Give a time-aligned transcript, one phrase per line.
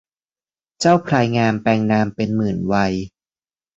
[0.79, 2.93] เจ้าพลายงามแปลงนามเป็นหมื่นไวย